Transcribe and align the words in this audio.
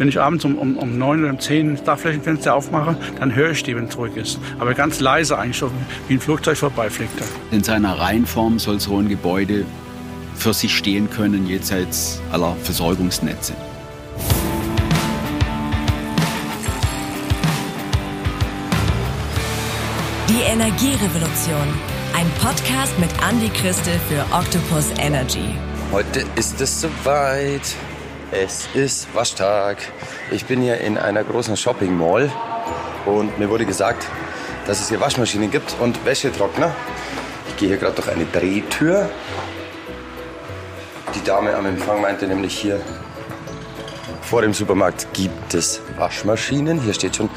Wenn 0.00 0.08
ich 0.08 0.18
abends 0.18 0.46
um, 0.46 0.56
um, 0.56 0.78
um 0.78 0.96
9 0.96 1.20
oder 1.20 1.28
um 1.28 1.38
10 1.38 1.74
das 1.74 1.84
Dachflächenfenster 1.84 2.54
aufmache, 2.54 2.96
dann 3.18 3.34
höre 3.34 3.50
ich 3.50 3.62
die, 3.64 3.76
wenn 3.76 3.84
es 3.84 3.98
ruhig 3.98 4.16
ist. 4.16 4.38
Aber 4.58 4.72
ganz 4.72 4.98
leise 4.98 5.36
eigentlich, 5.36 5.58
so 5.58 5.70
wie 6.08 6.14
ein 6.14 6.20
Flugzeug 6.20 6.56
vorbeifliegt. 6.56 7.12
In 7.50 7.62
seiner 7.62 7.98
Reihenform 7.98 8.58
soll 8.58 8.80
so 8.80 8.96
ein 8.96 9.10
Gebäude 9.10 9.66
für 10.36 10.54
sich 10.54 10.74
stehen 10.74 11.10
können, 11.10 11.46
jenseits 11.46 12.22
aller 12.32 12.56
Versorgungsnetze. 12.62 13.52
Die 20.30 20.50
Energierevolution. 20.50 21.68
Ein 22.16 22.26
Podcast 22.40 22.98
mit 22.98 23.10
Andy 23.30 23.50
Christel 23.50 24.00
für 24.08 24.22
Octopus 24.34 24.86
Energy. 24.98 25.54
Heute 25.92 26.24
ist 26.36 26.58
es 26.62 26.80
soweit. 26.80 27.76
Es 28.32 28.68
ist 28.74 29.12
Waschtag. 29.12 29.78
Ich 30.30 30.44
bin 30.44 30.62
hier 30.62 30.78
in 30.78 30.98
einer 30.98 31.24
großen 31.24 31.56
Shopping 31.56 31.98
Mall 31.98 32.30
und 33.04 33.36
mir 33.40 33.50
wurde 33.50 33.66
gesagt, 33.66 34.06
dass 34.66 34.80
es 34.80 34.88
hier 34.88 35.00
Waschmaschinen 35.00 35.50
gibt 35.50 35.74
und 35.80 36.04
Wäschetrockner. 36.04 36.72
Ich 37.48 37.56
gehe 37.56 37.68
hier 37.70 37.78
gerade 37.78 37.96
durch 37.96 38.08
eine 38.08 38.26
Drehtür. 38.26 39.10
Die 41.16 41.24
Dame 41.24 41.56
am 41.56 41.66
Empfang 41.66 42.00
meinte 42.00 42.28
nämlich 42.28 42.56
hier 42.56 42.80
vor 44.22 44.42
dem 44.42 44.54
Supermarkt 44.54 45.12
gibt 45.12 45.54
es 45.54 45.80
Waschmaschinen. 45.96 46.80
Hier 46.80 46.94
steht 46.94 47.16
schon 47.16 47.30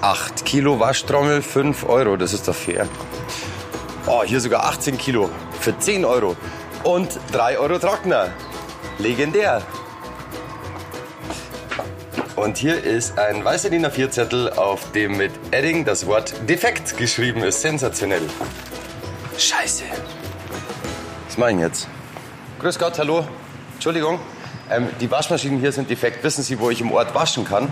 8 0.00 0.44
Kilo 0.44 0.78
Waschtrommel, 0.78 1.42
5 1.42 1.88
Euro. 1.88 2.16
Das 2.16 2.32
ist 2.32 2.46
doch 2.46 2.54
fair. 2.54 2.86
Oh, 4.06 4.22
hier 4.22 4.40
sogar 4.40 4.64
18 4.66 4.96
Kilo 4.96 5.28
für 5.58 5.76
10 5.76 6.04
Euro. 6.04 6.36
Und 6.84 7.18
3 7.32 7.58
Euro 7.58 7.80
Trockner. 7.80 8.28
Legendär. 8.98 9.60
Und 12.36 12.58
hier 12.58 12.84
ist 12.84 13.18
ein 13.18 13.42
weißer 13.42 13.70
DIN 13.70 13.86
A4-Zettel, 13.86 14.52
auf 14.52 14.92
dem 14.92 15.16
mit 15.16 15.32
Edding 15.52 15.86
das 15.86 16.06
Wort 16.06 16.34
defekt 16.46 16.98
geschrieben 16.98 17.42
ist. 17.42 17.62
Sensationell. 17.62 18.20
Scheiße. 19.38 19.84
Was 21.26 21.38
mache 21.38 21.52
ich 21.52 21.58
jetzt? 21.60 21.88
Grüß 22.58 22.78
Gott, 22.78 22.98
hallo. 22.98 23.26
Entschuldigung. 23.72 24.20
Ähm, 24.70 24.88
die 25.00 25.10
Waschmaschinen 25.10 25.60
hier 25.60 25.72
sind 25.72 25.88
defekt. 25.88 26.22
Wissen 26.24 26.42
Sie, 26.42 26.60
wo 26.60 26.68
ich 26.68 26.82
im 26.82 26.92
Ort 26.92 27.14
waschen 27.14 27.46
kann? 27.46 27.70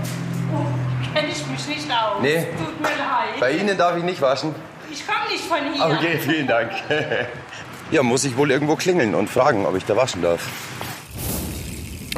Kenne 1.13 1.29
ich 1.29 1.47
mich 1.47 1.69
nicht 1.69 1.91
aus. 1.91 2.23
Nee. 2.23 2.47
Tut 2.57 2.81
mir 2.81 2.89
leid. 2.89 3.41
Bei 3.41 3.51
Ihnen 3.53 3.77
darf 3.77 3.99
ich 3.99 4.03
nicht 4.03 4.23
waschen. 4.23 4.55
Ich 4.91 5.07
komme 5.07 5.29
nicht 5.31 5.45
von 5.45 5.59
hier. 5.75 5.99
Okay, 5.99 6.19
vielen 6.19 6.47
Dank. 6.47 6.71
ja, 7.91 8.03
muss 8.03 8.25
ich 8.25 8.35
wohl 8.39 8.51
irgendwo 8.51 8.77
klingeln 8.77 9.15
und 9.15 9.29
fragen, 9.29 9.67
ob 9.67 9.77
ich 9.77 9.85
da 9.85 9.95
waschen 9.95 10.23
darf. 10.23 10.41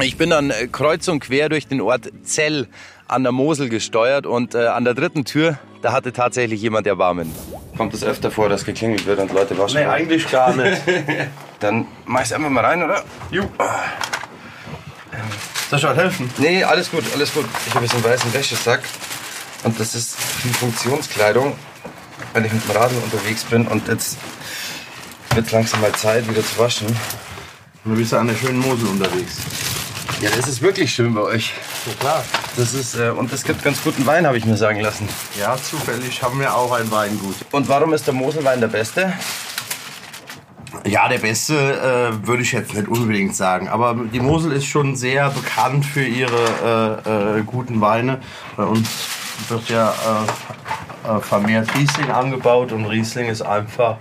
Ich 0.01 0.17
bin 0.17 0.29
dann 0.29 0.51
äh, 0.51 0.67
kreuz 0.67 1.07
und 1.07 1.19
quer 1.19 1.49
durch 1.49 1.67
den 1.67 1.81
Ort 1.81 2.11
Zell 2.23 2.67
an 3.07 3.23
der 3.23 3.31
Mosel 3.31 3.69
gesteuert 3.69 4.25
und 4.25 4.53
äh, 4.53 4.67
an 4.67 4.83
der 4.83 4.93
dritten 4.93 5.25
Tür, 5.25 5.57
da 5.81 5.91
hatte 5.91 6.13
tatsächlich 6.13 6.61
jemand 6.61 6.85
Erbarmen. 6.87 7.33
Kommt 7.77 7.93
es 7.93 8.03
öfter 8.03 8.29
vor, 8.29 8.49
dass 8.49 8.65
geklingelt 8.65 9.05
wird 9.05 9.19
und 9.19 9.33
Leute 9.33 9.57
waschen? 9.57 9.79
Nee, 9.79 9.85
eigentlich 9.85 10.29
gar 10.29 10.55
nicht. 10.55 10.81
Dann 11.59 11.87
mach 12.05 12.21
ich's 12.21 12.31
einfach 12.31 12.49
mal 12.49 12.63
rein, 12.65 12.83
oder? 12.83 13.03
Jo. 13.31 13.43
Soll 15.69 15.79
ich 15.79 15.85
halt 15.85 15.97
helfen? 15.97 16.29
Nee, 16.37 16.63
alles 16.63 16.91
gut, 16.91 17.03
alles 17.13 17.33
gut. 17.33 17.45
Ich 17.67 17.73
habe 17.73 17.85
jetzt 17.85 17.95
einen 17.95 18.03
weißen 18.03 18.33
Wäschesack 18.33 18.81
und 19.63 19.79
das 19.79 19.95
ist 19.95 20.15
viel 20.15 20.53
Funktionskleidung, 20.53 21.55
weil 22.33 22.45
ich 22.45 22.53
mit 22.53 22.63
dem 22.63 22.71
Radl 22.71 22.95
unterwegs 23.03 23.43
bin 23.45 23.67
und 23.67 23.87
jetzt 23.87 24.17
wird 25.33 25.51
langsam 25.51 25.81
mal 25.81 25.91
Zeit, 25.93 26.27
wieder 26.29 26.43
zu 26.43 26.57
waschen. 26.59 26.87
Und 27.83 27.91
du 27.91 27.97
bist 27.97 28.11
ja 28.11 28.19
an 28.19 28.27
der 28.27 28.35
schönen 28.35 28.59
Mosel 28.59 28.87
unterwegs. 28.87 29.37
Ja, 30.19 30.31
das 30.35 30.47
ist 30.47 30.63
wirklich 30.63 30.91
schön 30.91 31.13
bei 31.13 31.21
euch. 31.21 31.53
Ja, 31.85 31.93
klar. 31.99 32.23
Das 32.55 32.73
ist, 32.73 32.95
äh, 32.95 33.09
und 33.09 33.31
es 33.31 33.43
gibt 33.43 33.63
ganz 33.63 33.83
guten 33.83 34.03
Wein, 34.07 34.25
habe 34.25 34.35
ich 34.35 34.45
mir 34.45 34.57
sagen 34.57 34.79
lassen. 34.79 35.07
Ja, 35.39 35.55
zufällig 35.57 36.23
haben 36.23 36.39
wir 36.39 36.55
auch 36.55 36.71
ein 36.71 36.89
Weingut. 36.89 37.35
Und 37.51 37.69
warum 37.69 37.93
ist 37.93 38.07
der 38.07 38.15
Moselwein 38.15 38.59
der 38.59 38.67
beste? 38.67 39.13
Ja, 40.87 41.07
der 41.07 41.19
beste 41.19 41.53
äh, 41.53 42.27
würde 42.27 42.41
ich 42.41 42.51
jetzt 42.51 42.73
nicht 42.73 42.87
unbedingt 42.87 43.35
sagen. 43.35 43.67
Aber 43.67 43.95
die 44.11 44.19
Mosel 44.19 44.53
ist 44.53 44.65
schon 44.65 44.95
sehr 44.95 45.29
bekannt 45.29 45.85
für 45.85 46.03
ihre 46.03 47.01
äh, 47.05 47.39
äh, 47.39 47.43
guten 47.43 47.79
Weine. 47.79 48.19
Bei 48.55 48.63
uns 48.63 48.89
wird 49.49 49.69
ja 49.69 49.93
äh, 51.07 51.17
äh, 51.17 51.19
vermehrt 51.21 51.73
Riesling 51.75 52.11
angebaut 52.11 52.71
und 52.71 52.85
Riesling 52.85 53.27
ist 53.27 53.41
einfach 53.41 53.97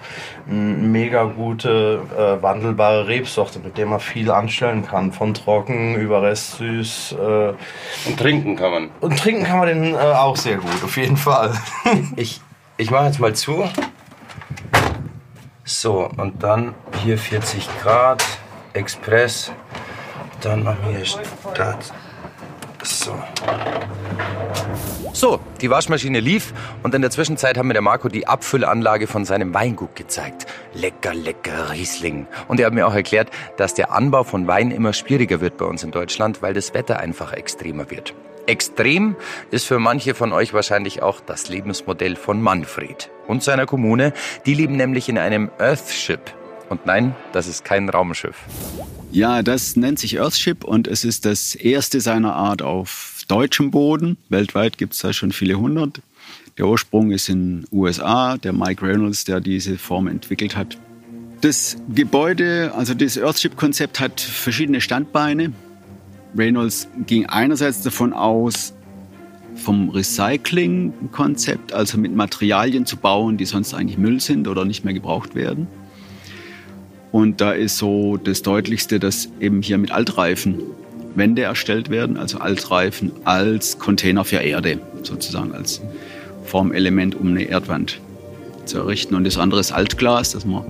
eine 0.49 0.57
mega 0.57 1.25
gute 1.25 2.01
äh, 2.17 2.43
wandelbare 2.43 3.07
Rebsorte, 3.09 3.59
mit 3.59 3.77
der 3.79 3.87
man 3.87 4.01
viel 4.01 4.31
anstellen 4.31 4.87
kann. 4.87 5.13
Von 5.13 5.35
trocken 5.35 5.95
über 5.97 6.23
restsüß. 6.23 7.13
Äh, 7.13 7.49
Und 8.07 8.19
trinken 8.19 8.57
kann 8.57 8.71
man. 8.71 8.91
und 9.01 9.19
trinken 9.19 9.45
kann 9.45 9.59
man 9.59 9.69
den 9.69 9.95
äh, 9.95 9.99
auch 9.99 10.37
sehr 10.37 10.57
gut, 10.57 10.85
auf 10.85 10.97
jeden 10.97 11.17
Fall. 11.17 11.53
Ich, 12.17 12.41
ich 12.77 12.91
mache 12.91 13.07
jetzt 13.07 13.21
mal 13.21 13.35
zu. 13.35 13.65
So, 15.65 16.09
und 16.17 16.43
dann 16.43 16.75
hier 17.03 17.19
40 17.19 17.69
Grad, 17.83 18.25
Express. 18.73 19.53
Dann 20.41 20.63
machen 20.63 20.79
wir 20.87 20.97
hier 20.99 21.07
Start. 21.07 21.93
So. 22.83 23.15
So, 25.13 25.41
die 25.63 25.71
Waschmaschine 25.71 26.21
lief 26.21 26.53
und 26.83 26.95
in 26.95 27.03
der 27.03 27.11
Zwischenzeit 27.11 27.59
haben 27.59 27.69
mir 27.69 27.75
der 27.75 27.83
Marco 27.83 28.09
die 28.09 28.27
Abfüllanlage 28.27 29.07
von 29.07 29.25
seinem 29.25 29.55
Weingut 29.55 29.97
gezeigt. 29.97 30.47
Lecker, 30.75 31.15
lecker 31.15 31.71
Riesling. 31.73 32.27
Und 32.49 32.61
er 32.61 32.67
hat 32.67 32.75
mir 32.75 32.87
auch 32.87 32.95
erklärt, 32.95 33.31
dass 33.57 33.75
der 33.75 33.93
Anbau 33.93 34.25
von 34.25 34.47
Wein 34.47 34.71
immer 34.71 34.93
schwieriger 34.93 35.41
wird 35.41 35.57
bei 35.57 35.65
uns 35.65 35.83
in 35.83 35.91
Deutschland, 35.91 36.43
weil 36.43 36.55
das 36.55 36.75
Wetter 36.75 36.99
einfach 37.01 37.33
extremer 37.33 37.91
wird. 37.91 38.15
Extrem 38.47 39.17
ist 39.51 39.67
für 39.67 39.81
manche 39.81 40.15
von 40.15 40.33
euch 40.33 40.55
wahrscheinlich 40.55 41.03
auch 41.03 41.21
das 41.21 41.49
Lebensmodell 41.49 42.15
von 42.15 42.41
Manfred 42.41 43.11
und 43.27 43.43
seiner 43.43 43.67
Kommune. 43.67 44.13
Die 44.47 44.55
leben 44.55 44.77
nämlich 44.77 45.09
in 45.09 45.19
einem 45.19 45.51
Earthship. 45.59 46.21
Und 46.69 46.87
nein, 46.87 47.15
das 47.33 47.47
ist 47.49 47.65
kein 47.65 47.89
Raumschiff. 47.89 48.37
Ja, 49.11 49.43
das 49.43 49.77
nennt 49.77 49.99
sich 49.99 50.19
Earthship 50.19 50.65
und 50.65 50.89
es 50.89 51.05
ist 51.05 51.25
das 51.25 51.55
erste 51.55 52.01
seiner 52.01 52.35
Art 52.35 52.63
auf 52.63 53.16
deutschem 53.29 53.71
Boden. 53.71 54.17
Weltweit 54.29 54.79
gibt 54.79 54.95
es 54.95 55.01
da 55.01 55.13
schon 55.13 55.33
viele 55.33 55.57
hundert. 55.57 56.01
Der 56.59 56.67
Ursprung 56.67 57.11
ist 57.11 57.29
in 57.29 57.63
den 57.63 57.69
USA, 57.71 58.39
der 58.39 58.53
Mike 58.53 58.85
Reynolds, 58.87 59.25
der 59.25 59.41
diese 59.41 59.77
Form 59.77 60.07
entwickelt 60.09 60.57
hat. 60.57 60.79
Das 61.43 61.77
Gebäude, 61.95 62.73
also 62.75 62.95
das 62.95 63.19
Earthship-Konzept 63.19 64.01
hat 64.01 64.21
verschiedene 64.21 64.81
Standbeine. 64.81 65.53
Reynolds 66.37 66.89
ging 67.07 67.27
einerseits 67.27 67.83
davon 67.83 68.13
aus, 68.13 68.73
vom 69.55 69.91
Recycling-Konzept, 69.91 71.73
also 71.73 71.99
mit 71.99 72.15
Materialien 72.15 72.87
zu 72.87 72.97
bauen, 72.97 73.37
die 73.37 73.47
sonst 73.47 73.75
eigentlich 73.75 73.99
Müll 73.99 74.21
sind 74.21 74.49
oder 74.49 74.65
nicht 74.65 74.85
mehr 74.85 74.95
gebraucht 74.95 75.35
werden. 75.35 75.67
Und 77.13 77.41
da 77.41 77.53
ist 77.53 77.79
so 77.79 78.17
das 78.17 78.43
Deutlichste, 78.43 78.99
dass 78.99 79.31
eben 79.41 79.63
hier 79.63 79.79
mit 79.79 79.91
Altreifen 79.91 80.61
Wände 81.17 81.43
erstellt 81.43 81.91
werden, 81.91 82.17
also 82.17 82.39
Altreifen 82.39 83.13
als 83.25 83.79
Container 83.79 84.25
für 84.25 84.37
Erde, 84.37 84.81
sozusagen 85.03 85.53
als 85.53 85.81
Formelement, 86.45 87.15
um 87.15 87.29
eine 87.29 87.45
Erdwand 87.45 88.01
zu 88.65 88.79
errichten. 88.79 89.15
Und 89.15 89.25
das 89.25 89.39
andere 89.39 89.61
ist 89.61 89.73
Altglas, 89.73 90.33
dass 90.33 90.45
man 90.45 90.65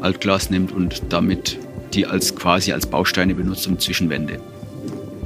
Altglas 0.00 0.50
nimmt 0.50 0.72
und 0.72 1.02
damit 1.10 1.58
die 1.94 2.06
als 2.06 2.34
quasi 2.34 2.72
als 2.72 2.86
Bausteine 2.86 3.34
benutzt, 3.34 3.66
um 3.66 3.78
Zwischenwände 3.78 4.40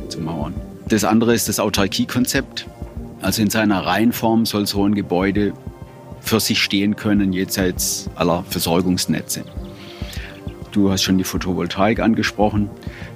zu 0.09 0.21
mauern. 0.21 0.55
Das 0.89 1.05
andere 1.05 1.35
ist 1.35 1.49
das 1.49 1.59
Autarkie-Konzept. 1.59 2.67
Also 3.23 3.43
in 3.43 3.51
seiner 3.51 3.85
Reihenform 3.85 4.47
soll 4.47 4.67
so 4.67 4.85
ein 4.85 4.95
Gebäude 4.95 5.53
für 6.21 6.41
sich 6.41 6.63
stehen 6.63 6.97
können, 6.97 7.33
jenseits 7.33 8.09
aller 8.15 8.45
Versorgungsnetze. 8.49 9.45
Du 10.73 10.91
hast 10.91 11.03
schon 11.03 11.19
die 11.19 11.25
Photovoltaik 11.25 12.01
angesprochen. 12.01 12.71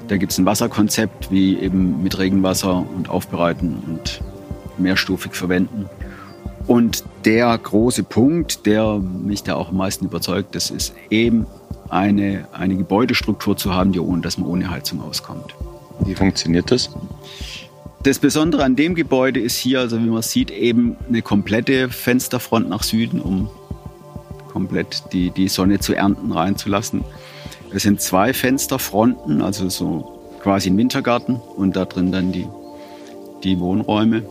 Da 0.09 0.17
gibt 0.17 0.33
es 0.33 0.39
ein 0.39 0.47
Wasserkonzept, 0.47 1.31
wie 1.31 1.59
eben 1.59 2.03
mit 2.03 2.19
Regenwasser 2.19 2.85
und 2.95 3.09
aufbereiten 3.09 3.83
und 3.87 4.21
mehrstufig 4.77 5.35
verwenden. 5.35 5.89
Und 6.67 7.05
der 7.25 7.57
große 7.57 8.03
Punkt, 8.03 8.67
der 8.67 8.99
mich 8.99 9.43
da 9.43 9.55
auch 9.55 9.69
am 9.71 9.77
meisten 9.77 10.07
überzeugt, 10.07 10.55
das 10.55 10.71
ist 10.71 10.95
eben 11.11 11.47
eine, 11.91 12.49
eine 12.53 12.77
Gebäudestruktur 12.77 13.57
zu 13.57 13.75
haben, 13.75 13.93
die 13.93 14.01
ohne, 14.01 14.23
dass 14.23 14.39
man 14.39 14.49
ohne 14.49 14.71
Heizung 14.71 15.03
auskommt. 15.03 15.55
Wie 16.01 16.15
funktioniert 16.15 16.71
das? 16.71 16.91
Das 18.03 18.19
Besondere 18.19 18.65
an 18.65 18.77
dem 18.77 18.95
Gebäude 18.95 19.41
ist 19.41 19.57
hier, 19.57 19.81
also 19.81 19.99
wie 19.99 20.07
man 20.07 20.23
sieht, 20.23 20.51
eben 20.51 20.97
eine 21.09 21.23
komplette 21.23 21.89
Fensterfront 21.89 22.69
nach 22.69 22.83
Süden, 22.83 23.21
um 23.21 23.49
komplett 24.53 25.05
die, 25.13 25.31
die 25.31 25.49
Sonne 25.49 25.81
zu 25.81 25.95
ernten, 25.95 26.33
reinzulassen. 26.33 27.05
Es 27.75 27.83
sind 27.83 28.01
zwei 28.01 28.33
Fensterfronten, 28.33 29.43
also 29.43 29.69
so 29.69 30.21
quasi 30.41 30.71
ein 30.71 30.79
Wintergarten 30.79 31.41
und 31.57 31.75
da 31.77 31.85
drin 31.85 32.13
dann 32.13 32.33
die, 32.33 32.47
die 33.43 33.59
Wohnräume, 33.59 34.23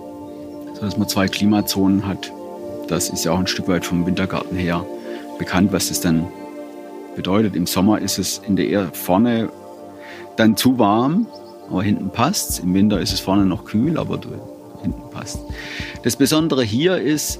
sodass 0.74 0.98
man 0.98 1.10
zwei 1.10 1.28
Klimazonen 1.28 2.07
hat. 2.07 2.31
Das 2.88 3.10
ist 3.10 3.25
ja 3.25 3.34
auch 3.34 3.40
ein 3.40 3.48
Stück 3.48 3.68
weit 3.68 3.86
vom 3.86 4.06
Wintergarten 4.06 4.57
her 4.57 4.86
bekannt, 5.38 5.74
was 5.74 5.90
das 5.90 6.00
dann 6.00 6.28
bedeutet. 7.16 7.56
Im 7.56 7.68
Sommer 7.68 8.00
ist 8.00 8.18
es 8.18 8.42
in 8.48 8.56
der 8.56 8.68
Ehe 8.68 8.90
vorne 8.94 9.50
dann 10.38 10.57
zu 10.57 10.80
warm 10.80 11.28
aber 11.69 11.84
hinten 11.84 12.10
passt 12.10 12.60
Im 12.60 12.74
Winter 12.74 13.00
ist 13.00 13.13
es 13.13 13.19
vorne 13.19 13.46
noch 13.46 13.66
kühl, 13.66 13.98
aber 13.98 14.19
hinten 14.81 15.10
passt. 15.12 15.39
Das 16.04 16.16
Besondere 16.16 16.63
hier 16.63 16.98
ist 16.98 17.39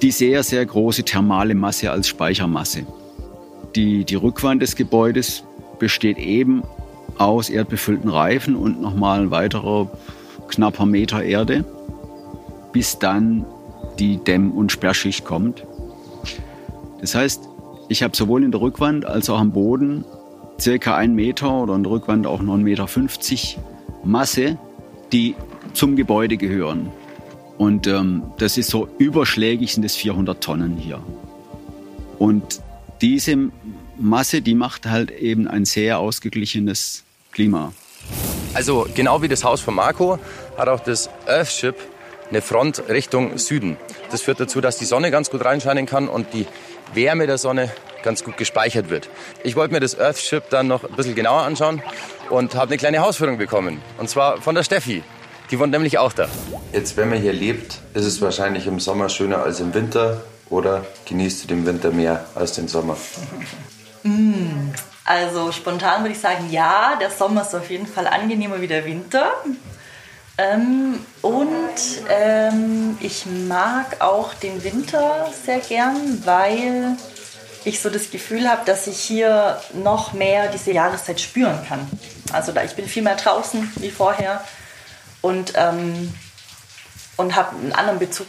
die 0.00 0.10
sehr, 0.10 0.42
sehr 0.42 0.64
große 0.64 1.04
thermale 1.04 1.54
Masse 1.54 1.90
als 1.90 2.08
Speichermasse. 2.08 2.86
Die, 3.74 4.04
die 4.04 4.14
Rückwand 4.14 4.62
des 4.62 4.76
Gebäudes 4.76 5.44
besteht 5.78 6.18
eben 6.18 6.62
aus 7.18 7.50
erdbefüllten 7.50 8.10
Reifen 8.10 8.56
und 8.56 8.80
nochmal 8.80 9.20
ein 9.20 9.30
weiterer 9.30 9.90
knapper 10.48 10.86
Meter 10.86 11.22
Erde, 11.22 11.64
bis 12.72 12.98
dann 12.98 13.44
die 13.98 14.18
Dämm- 14.18 14.52
und 14.52 14.72
Sperrschicht 14.72 15.24
kommt. 15.24 15.64
Das 17.00 17.14
heißt, 17.14 17.48
ich 17.88 18.02
habe 18.02 18.16
sowohl 18.16 18.44
in 18.44 18.52
der 18.52 18.60
Rückwand 18.60 19.04
als 19.06 19.28
auch 19.28 19.38
am 19.38 19.52
Boden 19.52 20.04
circa 20.60 20.96
einen 20.96 21.14
Meter 21.14 21.62
oder 21.62 21.74
in 21.74 21.82
der 21.82 21.92
Rückwand 21.92 22.26
auch 22.26 22.40
noch 22.42 22.54
1,50 22.54 22.60
Meter 22.62 23.62
Masse, 24.04 24.58
die 25.12 25.34
zum 25.74 25.96
Gebäude 25.96 26.36
gehören. 26.36 26.90
Und 27.58 27.86
ähm, 27.86 28.22
das 28.38 28.58
ist 28.58 28.70
so 28.70 28.88
überschlägig 28.98 29.74
sind 29.74 29.84
es 29.84 29.94
400 29.96 30.42
Tonnen 30.42 30.76
hier. 30.76 31.00
Und 32.18 32.60
diese 33.02 33.36
Masse, 33.98 34.40
die 34.40 34.54
macht 34.54 34.86
halt 34.86 35.10
eben 35.10 35.48
ein 35.48 35.64
sehr 35.64 35.98
ausgeglichenes 35.98 37.02
Klima. 37.32 37.72
Also 38.54 38.86
genau 38.94 39.22
wie 39.22 39.28
das 39.28 39.44
Haus 39.44 39.60
von 39.60 39.74
Marco 39.74 40.18
hat 40.56 40.68
auch 40.68 40.80
das 40.80 41.10
Earthship 41.26 41.74
eine 42.30 42.40
Front 42.40 42.84
Richtung 42.88 43.36
Süden. 43.38 43.76
Das 44.10 44.22
führt 44.22 44.40
dazu, 44.40 44.60
dass 44.60 44.78
die 44.78 44.84
Sonne 44.84 45.10
ganz 45.10 45.30
gut 45.30 45.44
reinscheinen 45.44 45.86
kann 45.86 46.08
und 46.08 46.32
die 46.32 46.46
Wärme 46.94 47.26
der 47.26 47.38
Sonne 47.38 47.70
ganz 48.02 48.24
gut 48.24 48.36
gespeichert 48.36 48.88
wird. 48.88 49.08
Ich 49.42 49.56
wollte 49.56 49.74
mir 49.74 49.80
das 49.80 49.98
Earthship 49.98 50.48
dann 50.50 50.68
noch 50.68 50.84
ein 50.84 50.94
bisschen 50.94 51.14
genauer 51.14 51.42
anschauen 51.42 51.82
und 52.30 52.54
habe 52.54 52.68
eine 52.68 52.76
kleine 52.78 53.00
Hausführung 53.00 53.38
bekommen. 53.38 53.80
Und 53.98 54.08
zwar 54.08 54.40
von 54.40 54.54
der 54.54 54.62
Steffi. 54.62 55.02
Die 55.50 55.58
wohnt 55.58 55.72
nämlich 55.72 55.98
auch 55.98 56.12
da. 56.12 56.28
Jetzt, 56.72 56.96
wenn 56.96 57.10
man 57.10 57.20
hier 57.20 57.32
lebt, 57.32 57.80
ist 57.94 58.06
es 58.06 58.22
wahrscheinlich 58.22 58.66
im 58.66 58.80
Sommer 58.80 59.08
schöner 59.08 59.42
als 59.42 59.60
im 59.60 59.74
Winter. 59.74 60.22
Oder 60.52 60.84
genießt 61.08 61.44
du 61.44 61.48
den 61.48 61.64
Winter 61.64 61.90
mehr 61.90 62.26
als 62.34 62.52
den 62.52 62.68
Sommer? 62.68 62.94
Also 65.02 65.50
spontan 65.50 66.02
würde 66.02 66.12
ich 66.12 66.20
sagen, 66.20 66.50
ja, 66.50 66.96
der 67.00 67.10
Sommer 67.10 67.40
ist 67.40 67.54
auf 67.54 67.70
jeden 67.70 67.86
Fall 67.86 68.06
angenehmer 68.06 68.60
wie 68.60 68.66
der 68.66 68.84
Winter. 68.84 69.32
Ähm, 70.36 71.00
und 71.22 72.02
ähm, 72.10 72.98
ich 73.00 73.24
mag 73.24 74.02
auch 74.02 74.34
den 74.34 74.62
Winter 74.62 75.32
sehr 75.42 75.60
gern, 75.60 76.20
weil 76.26 76.98
ich 77.64 77.80
so 77.80 77.88
das 77.88 78.10
Gefühl 78.10 78.46
habe, 78.46 78.66
dass 78.66 78.86
ich 78.86 78.98
hier 78.98 79.58
noch 79.72 80.12
mehr 80.12 80.48
diese 80.48 80.72
Jahreszeit 80.72 81.18
spüren 81.18 81.64
kann. 81.66 81.88
Also 82.30 82.52
da 82.52 82.62
ich 82.62 82.76
bin 82.76 82.86
viel 82.86 83.02
mehr 83.02 83.16
draußen 83.16 83.72
wie 83.76 83.90
vorher 83.90 84.44
und, 85.22 85.54
ähm, 85.56 86.12
und 87.16 87.36
habe 87.36 87.56
einen 87.56 87.72
anderen 87.72 87.98
Bezug 87.98 88.26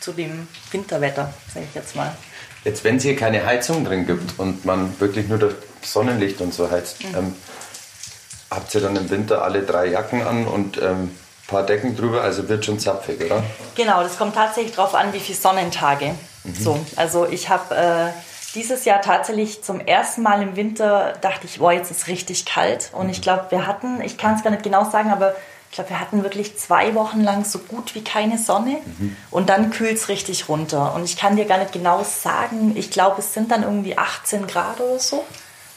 zu 0.00 0.12
dem 0.12 0.48
Winterwetter, 0.70 1.32
sage 1.52 1.66
ich 1.68 1.74
jetzt 1.74 1.94
mal. 1.94 2.14
Jetzt, 2.64 2.84
wenn 2.84 2.96
es 2.96 3.02
hier 3.02 3.16
keine 3.16 3.44
Heizung 3.44 3.84
drin 3.84 4.06
gibt 4.06 4.38
und 4.38 4.64
man 4.64 4.98
wirklich 5.00 5.28
nur 5.28 5.38
durch 5.38 5.54
Sonnenlicht 5.82 6.40
und 6.40 6.52
so 6.52 6.70
heizt, 6.70 6.96
ähm, 7.16 7.34
habt 8.50 8.74
ihr 8.74 8.80
dann 8.80 8.96
im 8.96 9.08
Winter 9.08 9.42
alle 9.42 9.62
drei 9.62 9.86
Jacken 9.86 10.22
an 10.22 10.46
und 10.46 10.82
ein 10.82 10.90
ähm, 10.90 11.16
paar 11.46 11.64
Decken 11.64 11.96
drüber? 11.96 12.22
Also 12.22 12.48
wird 12.48 12.64
schon 12.64 12.78
zapfig, 12.78 13.24
oder? 13.24 13.42
Genau, 13.76 14.02
das 14.02 14.18
kommt 14.18 14.34
tatsächlich 14.34 14.74
darauf 14.74 14.94
an, 14.94 15.12
wie 15.12 15.20
viele 15.20 15.38
Sonnentage. 15.38 16.14
So, 16.58 16.78
also 16.96 17.26
ich 17.26 17.50
habe 17.50 17.74
äh, 17.74 18.10
dieses 18.54 18.84
Jahr 18.84 19.00
tatsächlich 19.00 19.62
zum 19.62 19.80
ersten 19.80 20.22
Mal 20.22 20.42
im 20.42 20.56
Winter 20.56 21.14
dachte 21.20 21.46
ich, 21.46 21.58
boah, 21.58 21.72
jetzt 21.72 21.90
ist 21.90 22.08
richtig 22.08 22.46
kalt. 22.46 22.90
Und 22.92 23.08
ich 23.08 23.22
glaube, 23.22 23.46
wir 23.50 23.66
hatten, 23.66 24.00
ich 24.00 24.16
kann 24.16 24.34
es 24.34 24.42
gar 24.42 24.50
nicht 24.50 24.62
genau 24.62 24.88
sagen, 24.90 25.10
aber 25.10 25.34
ich 25.70 25.76
glaube, 25.76 25.90
wir 25.90 26.00
hatten 26.00 26.24
wirklich 26.24 26.58
zwei 26.58 26.96
Wochen 26.96 27.20
lang 27.20 27.44
so 27.44 27.60
gut 27.60 27.94
wie 27.94 28.02
keine 28.02 28.38
Sonne. 28.38 28.78
Und 29.30 29.50
dann 29.50 29.70
kühlt 29.70 29.98
es 29.98 30.08
richtig 30.08 30.48
runter. 30.48 30.94
Und 30.94 31.04
ich 31.04 31.16
kann 31.16 31.36
dir 31.36 31.44
gar 31.44 31.58
nicht 31.58 31.72
genau 31.72 32.02
sagen, 32.02 32.76
ich 32.76 32.90
glaube, 32.90 33.20
es 33.20 33.34
sind 33.34 33.52
dann 33.52 33.62
irgendwie 33.62 33.96
18 33.96 34.48
Grad 34.48 34.80
oder 34.80 34.98
so. 34.98 35.24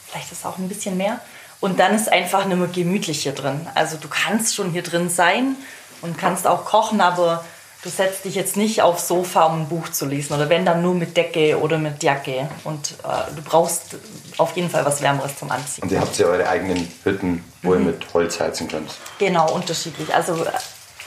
Vielleicht 0.08 0.32
ist 0.32 0.40
es 0.40 0.46
auch 0.46 0.58
ein 0.58 0.68
bisschen 0.68 0.96
mehr. 0.96 1.20
Und 1.60 1.78
dann 1.78 1.94
ist 1.94 2.10
einfach 2.10 2.44
nicht 2.44 2.58
mehr 2.58 2.66
gemütlich 2.66 3.22
hier 3.22 3.34
drin. 3.34 3.68
Also 3.76 3.96
du 3.96 4.08
kannst 4.08 4.56
schon 4.56 4.72
hier 4.72 4.82
drin 4.82 5.08
sein 5.08 5.54
und 6.02 6.18
kannst 6.18 6.48
auch 6.48 6.64
kochen, 6.64 7.00
aber 7.00 7.44
du 7.84 7.90
setzt 7.90 8.24
dich 8.24 8.34
jetzt 8.34 8.56
nicht 8.56 8.80
aufs 8.82 9.06
Sofa, 9.06 9.44
um 9.44 9.60
ein 9.62 9.68
Buch 9.68 9.90
zu 9.90 10.06
lesen. 10.06 10.32
Oder 10.34 10.48
wenn 10.48 10.64
dann 10.64 10.82
nur 10.82 10.94
mit 10.94 11.16
Decke 11.16 11.60
oder 11.60 11.78
mit 11.78 12.02
Jacke. 12.02 12.48
Und 12.64 12.92
äh, 13.04 13.34
du 13.36 13.42
brauchst 13.42 13.96
auf 14.38 14.56
jeden 14.56 14.70
Fall 14.70 14.84
was 14.86 15.02
Wärmeres 15.02 15.36
zum 15.38 15.50
Anziehen. 15.50 15.84
Und 15.84 15.92
ihr 15.92 16.00
habt 16.00 16.16
ja 16.18 16.26
eure 16.26 16.48
eigenen 16.48 16.90
Hütten, 17.04 17.44
wo 17.62 17.74
ihr 17.74 17.80
mit 17.80 18.02
Holz 18.14 18.40
heizen 18.40 18.68
könnt. 18.68 18.90
Genau, 19.18 19.52
unterschiedlich. 19.52 20.12
Also 20.14 20.44
äh, 20.44 20.50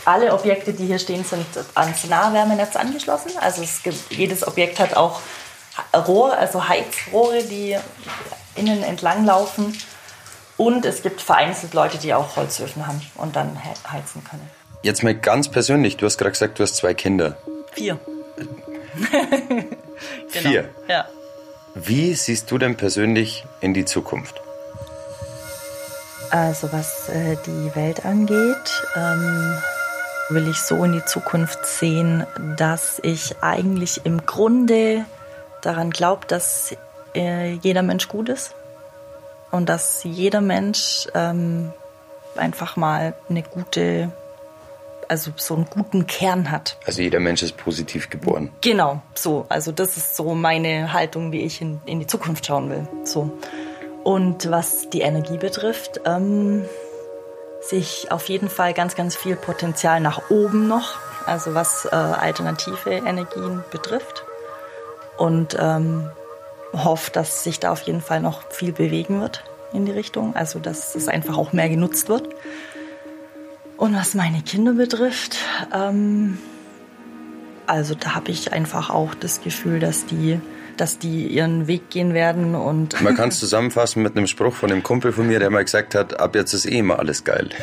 alle 0.06 0.32
Objekte, 0.34 0.72
die 0.72 0.86
hier 0.86 1.00
stehen, 1.00 1.26
sind 1.26 1.46
ans 1.74 2.06
Nahwärmenetz 2.06 2.76
angeschlossen. 2.76 3.32
Also 3.42 3.64
gibt, 3.84 4.12
jedes 4.12 4.48
Objekt 4.48 4.80
hat 4.80 4.96
auch 4.96 5.20
Rohr, 6.08 6.38
also 6.38 6.68
Heizrohre, 6.68 7.44
die 7.44 7.76
innen 8.56 8.84
entlang 8.84 9.26
laufen. 9.26 9.78
Und 10.58 10.86
es 10.86 11.02
gibt 11.02 11.22
vereinzelt 11.22 11.74
Leute, 11.74 11.98
die 11.98 12.14
auch 12.14 12.36
Holzöfen 12.36 12.88
haben 12.88 13.02
und 13.16 13.36
dann 13.36 13.56
he- 13.58 13.92
heizen 13.92 14.24
können. 14.24 14.50
Jetzt 14.84 15.04
mal 15.04 15.16
ganz 15.16 15.50
persönlich, 15.50 15.98
du 15.98 16.06
hast 16.06 16.18
gerade 16.18 16.32
gesagt, 16.32 16.60
du 16.60 16.64
hast 16.64 16.76
zwei 16.76 16.94
Kinder. 16.94 17.38
Vier. 17.74 18.00
Vier. 20.28 20.70
Ja. 20.88 21.08
Wie 21.76 22.14
siehst 22.14 22.50
du 22.52 22.58
denn 22.58 22.76
persönlich 22.78 23.46
in 23.62 23.74
die 23.74 23.86
Zukunft? 23.86 24.42
Also 26.30 26.72
was 26.72 27.10
äh, 27.10 27.38
die 27.46 27.76
Welt 27.76 28.06
angeht, 28.06 28.84
ähm, 28.96 29.58
will 30.30 30.48
ich 30.50 30.58
so 30.58 30.84
in 30.84 30.92
die 30.92 31.06
Zukunft 31.06 31.66
sehen, 31.66 32.26
dass 32.58 33.00
ich 33.04 33.36
eigentlich 33.42 34.02
im 34.06 34.26
Grunde 34.26 35.06
daran 35.62 35.92
glaube, 35.92 36.26
dass 36.28 36.76
äh, 37.16 37.54
jeder 37.54 37.82
Mensch 37.82 38.08
gut 38.08 38.30
ist 38.30 38.56
und 39.52 39.70
dass 39.70 40.04
jeder 40.04 40.42
Mensch 40.42 41.08
ähm, 41.14 41.72
einfach 42.36 42.76
mal 42.76 43.14
eine 43.30 43.44
gute, 43.44 44.12
also 45.08 45.32
so 45.36 45.56
einen 45.56 45.66
guten 45.66 46.08
Kern 46.08 46.52
hat. 46.52 46.78
Also 46.86 47.02
jeder 47.02 47.20
Mensch 47.20 47.44
ist 47.44 47.58
positiv 47.58 48.10
geboren. 48.10 48.52
Genau, 48.62 49.02
so. 49.14 49.46
Also 49.50 49.72
das 49.72 49.98
ist 49.98 50.16
so 50.16 50.36
meine 50.36 50.94
Haltung, 50.94 51.32
wie 51.32 51.42
ich 51.42 51.62
in, 51.62 51.80
in 51.86 52.00
die 52.00 52.08
Zukunft 52.08 52.46
schauen 52.46 52.70
will. 52.70 52.88
So. 53.04 53.32
Und 54.04 54.50
was 54.50 54.90
die 54.90 55.02
Energie 55.02 55.38
betrifft, 55.38 56.02
ähm, 56.06 56.64
sehe 57.62 57.80
ich 57.80 58.12
auf 58.12 58.30
jeden 58.30 58.50
Fall 58.50 58.74
ganz, 58.74 58.96
ganz 58.96 59.16
viel 59.16 59.36
Potenzial 59.36 60.00
nach 60.00 60.30
oben 60.30 60.68
noch. 60.68 60.96
Also 61.26 61.54
was 61.54 61.86
äh, 61.86 61.96
alternative 61.96 62.92
Energien 62.92 63.64
betrifft. 63.72 64.24
Und 65.18 65.58
ähm, 65.60 66.10
hoffe, 66.74 67.12
dass 67.12 67.44
sich 67.44 67.60
da 67.60 67.72
auf 67.72 67.82
jeden 67.82 68.02
Fall 68.02 68.22
noch 68.22 68.50
viel 68.50 68.72
bewegen 68.72 69.20
wird 69.20 69.44
in 69.74 69.86
die 69.86 69.92
Richtung. 69.92 70.36
Also 70.36 70.60
dass 70.60 70.96
es 70.96 71.08
einfach 71.08 71.38
auch 71.38 71.52
mehr 71.52 71.70
genutzt 71.70 72.08
wird. 72.08 72.30
Und 73.78 73.96
was 73.96 74.16
meine 74.16 74.42
Kinder 74.42 74.74
betrifft, 74.74 75.38
ähm, 75.72 76.40
also 77.68 77.96
da 77.96 78.16
habe 78.16 78.32
ich 78.32 78.54
einfach 78.54 78.90
auch 78.90 79.14
das 79.16 79.42
Gefühl, 79.42 79.80
dass 79.80 80.06
die, 80.06 80.40
dass 80.78 81.00
die 81.00 81.28
ihren 81.28 81.68
Weg 81.68 81.90
gehen 81.90 82.14
werden 82.14 82.54
und 82.56 83.02
Man 83.02 83.16
kann 83.16 83.30
es 83.30 83.40
zusammenfassen 83.42 84.04
mit 84.04 84.16
einem 84.16 84.28
Spruch 84.28 84.54
von 84.54 84.72
einem 84.72 84.84
Kumpel 84.84 85.12
von 85.12 85.28
mir, 85.28 85.40
der 85.40 85.50
mal 85.50 85.64
gesagt 85.64 85.96
hat, 85.96 86.20
ab 86.20 86.36
jetzt 86.36 86.54
ist 86.54 86.66
eh 86.66 86.78
immer 86.80 87.00
alles 87.00 87.24
geil. 87.24 87.50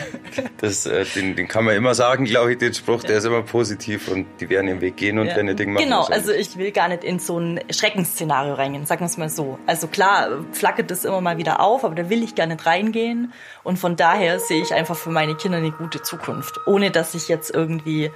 Das, 0.58 0.87
äh, 0.87 1.04
den, 1.14 1.37
den 1.37 1.46
kann 1.46 1.64
man 1.64 1.76
immer 1.76 1.94
sagen, 1.94 2.25
glaube 2.25 2.52
ich, 2.52 2.58
den 2.58 2.73
Spruch, 2.73 3.02
der 3.04 3.18
ist 3.18 3.25
immer 3.26 3.42
positiv 3.42 4.08
und 4.08 4.26
die 4.40 4.49
werden 4.49 4.66
ihren 4.66 4.80
Weg 4.80 4.96
gehen 4.96 5.18
und 5.18 5.26
Ja. 5.26 5.37
werden 5.37 5.49
ihr 5.49 5.54
Ding 5.54 5.73
machen. 5.75 5.84
Genau, 5.84 6.04
also 6.06 6.32
ich 6.32 6.56
will 6.56 6.73
gar 6.73 6.88
nicht 6.88 7.04
in 7.04 7.18
so 7.18 7.38
ein 7.38 7.61
Schreckensszenario 7.70 8.54
reingehen, 8.54 8.87
sagen 8.87 9.02
wir 9.02 9.06
es 9.06 9.18
mal 9.18 9.28
so. 9.28 9.58
Also 9.66 9.87
klar, 9.88 10.28
flackert 10.52 10.90
das 10.90 11.04
immer 11.04 11.20
mal 11.20 11.37
wieder 11.37 11.61
auf, 11.61 11.84
aber 11.84 11.94
da 11.94 12.08
will 12.08 12.23
ich 12.25 12.34
gar 12.34 12.46
nicht 12.46 12.64
reingehen. 12.64 13.32
Und 13.62 13.78
von 13.78 13.94
daher 13.96 14.40
sehe 14.40 14.62
ich 14.62 14.73
einfach 14.73 14.96
für 14.96 15.11
meine 15.11 15.34
Kinder 15.37 15.58
eine 15.58 15.70
gute 15.70 16.00
Zukunft. 16.02 16.58
Ohne 16.66 16.90
dass 16.90 17.14
ich 17.14 17.28
jetzt 17.28 17.54
irgendwie 17.54 18.11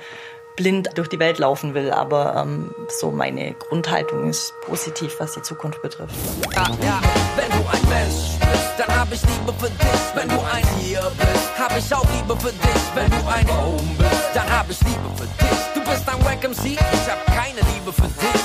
blind 0.59 0.91
durch 0.97 1.09
die 1.09 1.21
Welt 1.21 1.39
laufen 1.39 1.73
will. 1.73 1.91
Aber 1.93 2.35
ähm, 2.37 2.75
so 2.89 3.11
meine 3.11 3.55
Grundhaltung 3.55 4.29
ist 4.29 4.53
positiv, 4.67 5.15
was 5.19 5.33
die 5.33 5.43
Zukunft 5.43 5.81
betrifft. 5.81 6.15
Ja, 6.53 6.69
ja, 6.83 7.01
wenn 7.37 7.51
du 7.51 7.69
ein 7.69 7.89
Mensch 7.89 8.37
bist, 8.41 8.75
dann 8.77 8.99
hab 8.99 9.13
ich 9.13 9.23
Liebe 9.23 9.55
für 9.59 9.71
dich. 9.71 10.01
Wenn 10.15 10.29
du 10.29 10.41
ein 10.41 10.63
Tier 10.81 11.13
bist, 11.17 11.59
hab 11.59 11.79
ich 11.79 11.95
auch 11.95 12.07
Liebe 12.17 12.37
für 12.41 12.53
dich. 12.53 12.83
Wenn 12.95 13.11
du 13.11 13.29
ein 13.29 13.47
Baum 13.47 13.97
bist, 13.97 14.31
dann 14.35 14.51
hab 14.51 14.69
ich 14.69 14.81
Liebe 14.81 15.11
für 15.17 15.27
dich. 15.27 15.59
Du 15.75 15.81
bist 15.91 16.09
ein 16.09 16.25
Wack 16.25 16.43
MC, 16.43 16.73
ich 16.73 17.09
hab 17.09 17.25
keine 17.27 17.61
Liebe 17.73 17.93
für 17.93 18.03
dich. 18.03 18.43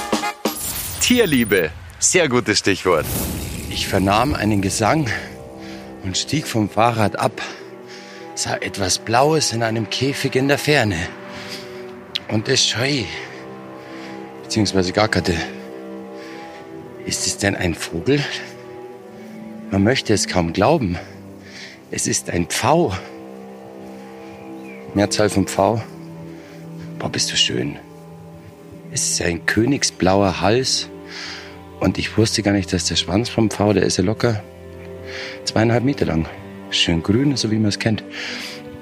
Tierliebe, 1.02 1.72
sehr 1.98 2.30
gutes 2.30 2.60
Stichwort. 2.60 3.06
Ich 3.72 3.88
vernahm 3.88 4.36
einen 4.36 4.62
Gesang 4.62 5.10
und 6.04 6.16
stieg 6.16 6.46
vom 6.46 6.70
Fahrrad 6.70 7.18
ab, 7.18 7.42
sah 8.36 8.56
etwas 8.58 9.00
Blaues 9.00 9.52
in 9.52 9.64
einem 9.64 9.90
Käfig 9.90 10.36
in 10.36 10.48
der 10.48 10.60
Ferne. 10.60 11.08
Und 12.34 12.50
es 12.50 12.66
schrie, 12.66 13.06
beziehungsweise 14.42 14.92
gackerte. 14.92 15.36
Ist 17.06 17.28
es 17.28 17.38
denn 17.38 17.56
ein 17.56 17.76
Vogel? 17.76 18.26
Man 19.70 19.84
möchte 19.84 20.16
es 20.16 20.28
kaum 20.28 20.52
glauben. 20.52 20.98
Es 21.92 22.08
ist 22.08 22.32
ein 22.32 22.48
Pfau. 22.48 22.92
Mehrzahl 24.96 25.30
vom 25.30 25.46
Pfau. 25.46 25.80
Boah, 26.98 27.10
bist 27.12 27.32
du 27.32 27.36
schön. 27.36 27.78
Es 28.92 29.12
ist 29.12 29.22
ein 29.22 29.46
königsblauer 29.46 30.42
Hals. 30.42 30.90
Und 31.80 32.00
ich 32.00 32.18
wusste 32.18 32.42
gar 32.42 32.54
nicht, 32.54 32.74
dass 32.74 32.86
der 32.86 32.96
Schwanz 32.96 33.30
vom 33.30 33.52
Pfau, 33.52 33.74
der 33.74 33.84
ist 33.84 33.98
ja 33.98 34.04
locker 34.04 34.42
zweieinhalb 35.46 35.84
Meter 35.84 36.08
lang. 36.08 36.26
Schön 36.72 37.04
grün, 37.04 37.38
so 37.38 37.52
wie 37.52 37.58
man 37.58 37.70
es 37.70 37.78
kennt. 37.78 38.04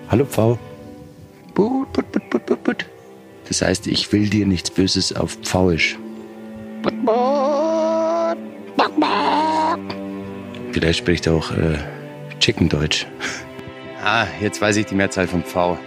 Hallo 0.09 0.23
Pfau. 0.23 0.57
Das 3.51 3.61
heißt, 3.61 3.87
ich 3.87 4.09
will 4.13 4.29
dir 4.29 4.45
nichts 4.45 4.71
Böses 4.71 5.13
auf 5.13 5.33
Pfauisch. 5.43 5.99
Vielleicht 10.71 10.99
spricht 10.99 11.27
er 11.27 11.33
auch 11.33 11.51
äh, 11.51 11.77
Chicken-Deutsch. 12.39 13.07
Ah, 14.03 14.25
jetzt 14.39 14.59
weiß 14.59 14.77
ich 14.77 14.87
die 14.87 14.95
Mehrzahl 14.95 15.27
von 15.27 15.43
Pfau. 15.43 15.77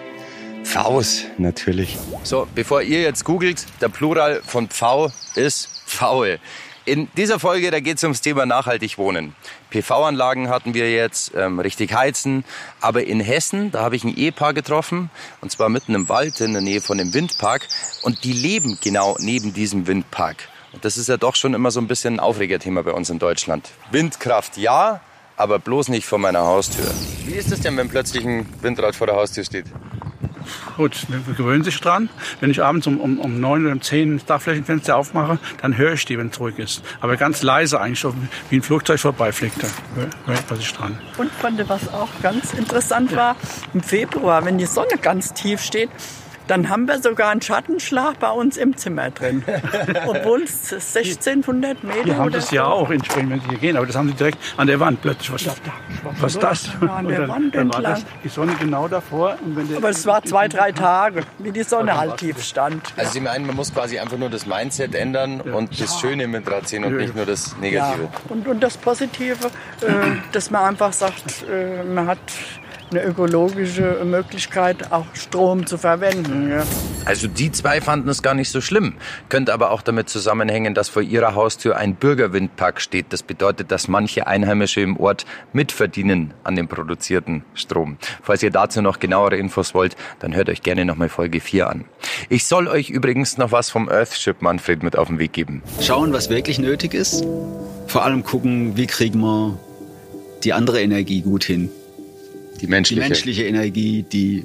Pfaus, 0.62 1.24
natürlich. 1.36 1.98
So, 2.22 2.46
bevor 2.54 2.80
ihr 2.80 3.02
jetzt 3.02 3.24
googelt, 3.24 3.66
der 3.80 3.88
Plural 3.88 4.40
von 4.46 4.68
Pfau 4.68 5.10
ist 5.34 5.68
Pfaue. 5.84 6.38
In 6.86 7.08
dieser 7.16 7.40
Folge, 7.40 7.70
da 7.70 7.80
geht 7.80 7.96
es 7.96 8.02
ums 8.02 8.20
Thema 8.20 8.44
nachhaltig 8.44 8.98
wohnen. 8.98 9.34
PV-Anlagen 9.70 10.50
hatten 10.50 10.74
wir 10.74 10.92
jetzt, 10.92 11.32
ähm, 11.34 11.58
richtig 11.58 11.94
heizen. 11.94 12.44
Aber 12.82 13.04
in 13.04 13.20
Hessen, 13.20 13.72
da 13.72 13.80
habe 13.80 13.96
ich 13.96 14.04
ein 14.04 14.14
Ehepaar 14.14 14.52
getroffen, 14.52 15.08
und 15.40 15.50
zwar 15.50 15.70
mitten 15.70 15.94
im 15.94 16.10
Wald 16.10 16.38
in 16.42 16.52
der 16.52 16.60
Nähe 16.60 16.82
von 16.82 16.98
dem 16.98 17.14
Windpark. 17.14 17.66
Und 18.02 18.22
die 18.24 18.34
leben 18.34 18.78
genau 18.82 19.16
neben 19.18 19.54
diesem 19.54 19.86
Windpark. 19.86 20.36
Und 20.72 20.84
das 20.84 20.98
ist 20.98 21.08
ja 21.08 21.16
doch 21.16 21.36
schon 21.36 21.54
immer 21.54 21.70
so 21.70 21.80
ein 21.80 21.86
bisschen 21.86 22.16
ein 22.16 22.20
Aufregerthema 22.20 22.82
bei 22.82 22.92
uns 22.92 23.08
in 23.08 23.18
Deutschland. 23.18 23.70
Windkraft 23.90 24.58
ja, 24.58 25.00
aber 25.36 25.58
bloß 25.58 25.88
nicht 25.88 26.04
vor 26.04 26.18
meiner 26.18 26.40
Haustür. 26.40 26.92
Wie 27.24 27.34
ist 27.34 27.50
das 27.50 27.60
denn, 27.60 27.78
wenn 27.78 27.88
plötzlich 27.88 28.26
ein 28.26 28.46
Windrad 28.60 28.94
vor 28.94 29.06
der 29.06 29.16
Haustür 29.16 29.44
steht? 29.44 29.66
Gut, 30.76 31.06
wir 31.08 31.34
gewöhnen 31.34 31.64
sich 31.64 31.80
dran. 31.80 32.08
Wenn 32.40 32.50
ich 32.50 32.62
abends 32.62 32.86
um, 32.86 33.00
um, 33.00 33.18
um 33.18 33.40
9 33.40 33.62
oder 33.64 33.72
um 33.72 33.80
10 33.80 34.18
das 34.18 34.26
Dachflächenfenster 34.26 34.96
aufmache, 34.96 35.38
dann 35.62 35.76
höre 35.76 35.94
ich 35.94 36.04
die, 36.04 36.18
wenn 36.18 36.28
es 36.28 36.40
ruhig 36.40 36.58
ist. 36.58 36.82
Aber 37.00 37.16
ganz 37.16 37.42
leise 37.42 37.80
eigentlich, 37.80 38.04
wie 38.50 38.56
ein 38.56 38.62
Flugzeug 38.62 39.00
vorbeifliegt. 39.00 39.56
Höre 40.26 40.34
ich 40.34 40.58
sich 40.58 40.72
dran. 40.72 40.98
Und 41.16 41.30
fand, 41.30 41.68
was 41.68 41.92
auch 41.92 42.08
ganz 42.22 42.52
interessant 42.54 43.14
war, 43.14 43.36
im 43.72 43.82
Februar, 43.82 44.44
wenn 44.44 44.58
die 44.58 44.66
Sonne 44.66 44.98
ganz 45.00 45.32
tief 45.34 45.62
steht, 45.62 45.90
dann 46.46 46.68
haben 46.68 46.86
wir 46.86 47.00
sogar 47.00 47.30
einen 47.30 47.40
Schattenschlag 47.42 48.18
bei 48.18 48.30
uns 48.30 48.56
im 48.56 48.76
Zimmer 48.76 49.10
drin. 49.10 49.42
Obwohl 50.06 50.42
es 50.42 50.72
1600 50.72 51.82
Meter 51.84 52.04
Die 52.04 52.12
haben 52.14 52.26
oder 52.26 52.38
das 52.38 52.48
so. 52.48 52.56
ja 52.56 52.66
auch 52.66 52.90
in 52.90 53.02
Springen, 53.04 53.30
wenn 53.30 53.40
sie 53.40 53.48
hier 53.48 53.58
gehen. 53.58 53.76
Aber 53.76 53.86
das 53.86 53.96
haben 53.96 54.08
sie 54.08 54.14
direkt 54.14 54.38
an 54.56 54.66
der 54.66 54.78
Wand 54.80 55.00
plötzlich. 55.00 55.30
Was, 55.46 55.56
was 56.20 56.34
ist 56.34 56.42
das? 56.42 56.68
An 56.82 57.08
der 57.08 57.20
dann, 57.20 57.28
Wand 57.28 57.54
dann 57.54 57.72
war 57.72 57.80
das 57.82 58.04
die 58.22 58.28
Sonne 58.28 58.54
genau 58.60 58.88
davor. 58.88 59.36
Und 59.44 59.56
wenn 59.56 59.68
der, 59.68 59.78
Aber 59.78 59.88
es 59.88 60.04
war 60.06 60.22
zwei, 60.22 60.48
drei 60.48 60.72
Tage, 60.72 61.22
wie 61.38 61.50
die 61.50 61.62
Sonne 61.62 61.96
halt 61.96 62.18
tief 62.18 62.42
stand. 62.42 62.82
Also 62.96 63.12
Sie 63.12 63.20
meinen, 63.20 63.46
man 63.46 63.56
muss 63.56 63.72
quasi 63.72 63.98
einfach 63.98 64.18
nur 64.18 64.28
das 64.30 64.46
Mindset 64.46 64.94
ändern 64.94 65.40
und 65.40 65.80
das 65.80 66.00
Schöne 66.00 66.26
mit 66.26 66.46
Draht 66.48 66.68
sehen 66.68 66.84
und 66.84 66.92
Ja. 66.92 66.98
nicht 66.98 67.16
nur 67.16 67.26
das 67.26 67.52
Ja. 67.52 67.60
Negative. 67.60 68.08
Und, 68.28 68.46
und 68.46 68.60
das 68.62 68.76
Positive, 68.76 69.46
äh, 69.80 69.88
dass 70.32 70.50
man 70.50 70.62
einfach 70.64 70.92
sagt, 70.92 71.44
äh, 71.50 71.82
man 71.84 72.06
hat 72.06 72.18
eine 72.94 73.04
ökologische 73.04 74.04
Möglichkeit, 74.04 74.92
auch 74.92 75.06
Strom 75.14 75.66
zu 75.66 75.78
verwenden. 75.78 76.50
Ja. 76.50 76.64
Also 77.04 77.26
die 77.26 77.50
zwei 77.50 77.80
fanden 77.80 78.08
es 78.08 78.22
gar 78.22 78.34
nicht 78.34 78.50
so 78.50 78.60
schlimm. 78.60 78.94
Könnte 79.28 79.52
aber 79.52 79.72
auch 79.72 79.82
damit 79.82 80.08
zusammenhängen, 80.08 80.74
dass 80.74 80.88
vor 80.88 81.02
ihrer 81.02 81.34
Haustür 81.34 81.76
ein 81.76 81.96
Bürgerwindpark 81.96 82.80
steht. 82.80 83.06
Das 83.10 83.22
bedeutet, 83.22 83.72
dass 83.72 83.88
manche 83.88 84.26
Einheimische 84.26 84.80
im 84.80 84.96
Ort 84.96 85.26
mitverdienen 85.52 86.32
an 86.44 86.54
dem 86.54 86.68
produzierten 86.68 87.44
Strom. 87.54 87.98
Falls 88.22 88.42
ihr 88.42 88.50
dazu 88.50 88.80
noch 88.80 89.00
genauere 89.00 89.36
Infos 89.36 89.74
wollt, 89.74 89.96
dann 90.20 90.34
hört 90.34 90.48
euch 90.48 90.62
gerne 90.62 90.84
nochmal 90.84 91.08
Folge 91.08 91.40
4 91.40 91.68
an. 91.68 91.84
Ich 92.28 92.46
soll 92.46 92.68
euch 92.68 92.90
übrigens 92.90 93.38
noch 93.38 93.50
was 93.50 93.70
vom 93.70 93.88
Earthship 93.88 94.40
Manfred 94.40 94.82
mit 94.82 94.96
auf 94.96 95.08
den 95.08 95.18
Weg 95.18 95.32
geben. 95.32 95.62
Schauen, 95.80 96.12
was 96.12 96.30
wirklich 96.30 96.58
nötig 96.58 96.94
ist. 96.94 97.24
Vor 97.88 98.04
allem 98.04 98.22
gucken, 98.22 98.76
wie 98.76 98.86
kriegen 98.86 99.20
wir 99.20 99.58
die 100.44 100.52
andere 100.52 100.80
Energie 100.80 101.22
gut 101.22 101.44
hin. 101.44 101.70
Die 102.56 102.60
Die 102.60 102.66
menschliche. 102.66 103.00
menschliche 103.00 103.44
Energie, 103.44 104.04
die 104.10 104.44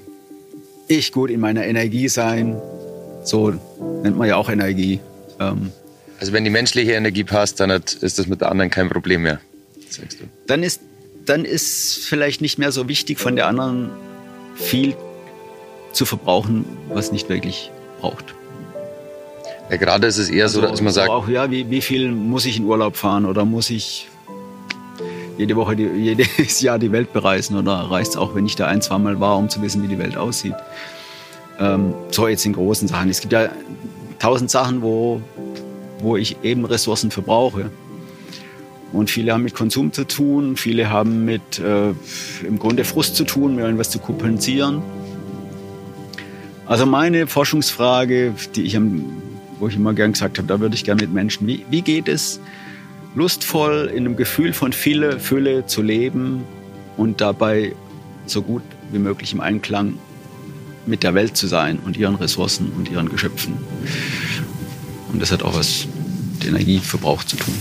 ich 0.88 1.12
gut 1.12 1.30
in 1.30 1.40
meiner 1.40 1.66
Energie 1.66 2.10
sein. 2.10 2.60
So 3.24 3.54
nennt 4.04 4.18
man 4.18 4.28
ja 4.28 4.36
auch 4.38 4.50
Energie. 4.50 5.00
Ähm, 5.40 5.72
Also 6.20 6.34
wenn 6.34 6.44
die 6.44 6.50
menschliche 6.50 6.94
Energie 6.94 7.24
passt, 7.24 7.60
dann 7.60 7.72
hat, 7.72 7.94
ist 7.94 8.20
das 8.20 8.28
mit 8.28 8.42
der 8.42 8.52
anderen 8.52 8.70
kein 8.72 8.90
Problem 8.90 9.22
mehr. 9.24 9.40
Sagst 9.90 10.20
du. 10.20 10.24
dann 10.48 10.64
ist 10.64 10.82
dann 11.26 11.46
ist 11.46 12.06
vielleicht 12.06 12.42
nicht 12.42 12.58
mehr 12.58 12.72
so 12.72 12.88
wichtig 12.88 13.20
von 13.20 13.36
der 13.36 13.46
anderen 13.48 13.92
viel 14.56 14.96
zu 15.94 16.06
verbrauchen, 16.06 16.66
was 16.90 17.12
nicht 17.12 17.30
wirklich 17.30 17.70
braucht. 18.00 18.34
Ja, 19.70 19.78
gerade 19.78 20.08
ist 20.08 20.18
es 20.18 20.30
eher 20.30 20.50
so, 20.50 20.60
dass 20.62 20.82
man 20.82 20.92
sagt, 20.92 21.10
auch 21.10 21.28
ja, 21.30 21.52
wie, 21.52 21.70
wie 21.70 21.82
viel 21.82 22.10
muss 22.12 22.46
ich 22.46 22.58
in 22.58 22.66
Urlaub 22.66 22.96
fahren 22.96 23.26
oder 23.26 23.46
muss 23.46 23.70
ich 23.70 24.08
jede 25.40 25.56
Woche, 25.56 25.76
die, 25.76 25.86
jedes 25.86 26.62
Jahr 26.62 26.78
die 26.78 26.92
Welt 26.92 27.14
bereisen 27.14 27.58
oder 27.58 27.74
reicht 27.74 28.12
es 28.12 28.18
auch, 28.18 28.36
wenn 28.36 28.46
ich 28.46 28.58
da 28.58 28.68
ein, 28.68 28.82
zweimal 28.82 29.20
war, 29.22 29.38
um 29.38 29.50
zu 29.50 29.62
wissen, 29.62 29.82
wie 29.82 29.88
die 29.88 29.98
Welt 29.98 30.18
aussieht. 30.18 30.56
Ähm, 31.58 31.94
so 32.12 32.28
jetzt 32.28 32.46
in 32.46 32.54
großen 32.54 32.90
Sachen. 32.90 33.10
Es 33.10 33.22
gibt 33.22 33.32
ja 33.32 33.50
tausend 34.20 34.52
Sachen, 34.52 34.82
wo, 34.82 35.22
wo 36.00 36.18
ich 36.18 36.44
eben 36.44 36.66
Ressourcen 36.66 37.10
verbrauche. 37.10 37.72
Und 38.92 39.10
viele 39.10 39.34
haben 39.34 39.44
mit 39.44 39.56
Konsum 39.56 39.94
zu 39.94 40.06
tun, 40.06 40.58
viele 40.58 40.90
haben 40.90 41.24
mit 41.24 41.60
äh, 41.60 41.92
im 42.46 42.60
Grunde 42.60 42.84
Frust 42.84 43.16
zu 43.16 43.24
tun, 43.24 43.56
mir 43.56 43.62
irgendwas 43.62 43.92
zu 43.92 44.00
kompensieren. 44.00 44.82
Also 46.66 46.86
meine 46.86 47.28
Forschungsfrage, 47.28 48.34
die 48.56 48.64
ich 48.64 48.76
am, 48.76 49.06
wo 49.60 49.70
ich 49.70 49.76
immer 49.76 49.94
gern 49.94 50.12
gesagt 50.12 50.38
habe, 50.38 50.48
da 50.48 50.60
würde 50.60 50.76
ich 50.76 50.84
gerne 50.84 51.02
mit 51.02 51.14
Menschen, 51.14 51.48
wie, 51.48 51.66
wie 51.70 51.82
geht 51.82 52.10
es, 52.10 52.42
lustvoll 53.16 53.90
in 53.92 54.06
einem 54.06 54.16
Gefühl 54.16 54.54
von 54.54 54.74
Fülle, 54.74 55.20
Fülle 55.20 55.66
zu 55.66 55.82
leben 55.82 56.46
und 56.98 57.22
dabei 57.22 57.74
so 58.26 58.42
gut 58.42 58.64
wie 58.92 59.00
möglich 59.00 59.34
im 59.34 59.42
Einklang 59.42 59.98
mit 60.86 61.04
der 61.04 61.14
Welt 61.14 61.38
zu 61.38 61.48
sein 61.48 61.80
und 61.80 61.98
ihren 61.98 62.16
Ressourcen 62.16 62.72
und 62.78 62.90
ihren 62.90 63.10
Geschöpfen. 63.10 63.58
Und 65.12 65.22
das 65.22 65.32
hat 65.32 65.44
auch 65.44 65.56
was 65.56 65.88
mit 66.34 66.48
Energieverbrauch 66.48 67.24
zu 67.24 67.38
tun. 67.38 67.54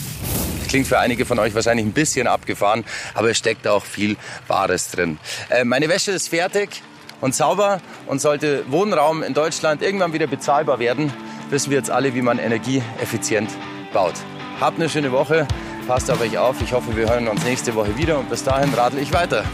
Klingt 0.68 0.86
für 0.86 0.98
einige 0.98 1.24
von 1.24 1.38
euch 1.38 1.54
wahrscheinlich 1.54 1.86
ein 1.86 1.92
bisschen 1.92 2.26
abgefahren, 2.26 2.84
aber 3.14 3.30
es 3.30 3.38
steckt 3.38 3.66
auch 3.66 3.84
viel 3.84 4.16
Wahres 4.48 4.90
drin. 4.90 5.18
Äh, 5.48 5.64
meine 5.64 5.88
Wäsche 5.88 6.10
ist 6.10 6.28
fertig 6.28 6.82
und 7.20 7.34
sauber 7.34 7.80
und 8.06 8.20
sollte 8.20 8.64
Wohnraum 8.68 9.22
in 9.22 9.32
Deutschland 9.32 9.82
irgendwann 9.82 10.12
wieder 10.12 10.26
bezahlbar 10.26 10.78
werden, 10.78 11.10
wissen 11.48 11.70
wir 11.70 11.78
jetzt 11.78 11.90
alle, 11.90 12.14
wie 12.14 12.22
man 12.22 12.38
energieeffizient 12.38 13.50
baut. 13.94 14.14
Habt 14.60 14.78
eine 14.78 14.88
schöne 14.88 15.12
Woche, 15.12 15.46
passt 15.86 16.10
auf 16.10 16.20
euch 16.20 16.36
auf. 16.36 16.60
Ich 16.60 16.72
hoffe, 16.72 16.96
wir 16.96 17.08
hören 17.08 17.28
uns 17.28 17.44
nächste 17.44 17.74
Woche 17.76 17.96
wieder 17.96 18.18
und 18.18 18.28
bis 18.28 18.42
dahin 18.42 18.74
radel 18.74 18.98
ich 18.98 19.12
weiter. 19.12 19.44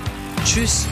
Tschüss. 0.45 0.87